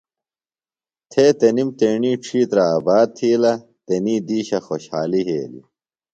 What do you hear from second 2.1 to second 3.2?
ڇِھیترہ آباد